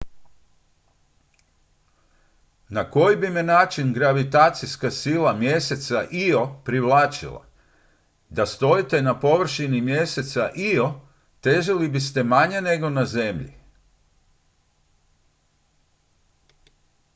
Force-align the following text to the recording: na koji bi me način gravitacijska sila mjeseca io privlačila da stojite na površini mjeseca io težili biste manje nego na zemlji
na 2.69 2.91
koji 2.91 3.15
bi 3.15 3.29
me 3.29 3.43
način 3.43 3.93
gravitacijska 3.93 4.91
sila 4.91 5.33
mjeseca 5.33 6.07
io 6.11 6.47
privlačila 6.65 7.45
da 8.29 8.45
stojite 8.45 9.01
na 9.01 9.19
površini 9.19 9.81
mjeseca 9.81 10.49
io 10.55 10.91
težili 11.41 11.89
biste 11.89 12.23
manje 12.23 12.61
nego 12.61 12.89
na 12.89 13.05
zemlji 13.05 13.53